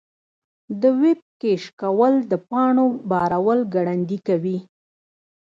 د 0.81 0.83
ویب 1.01 1.19
کیش 1.41 1.63
کول 1.81 2.13
د 2.31 2.33
پاڼو 2.49 2.85
بارول 3.11 3.59
ګړندي 3.73 4.17
کوي. 4.27 4.57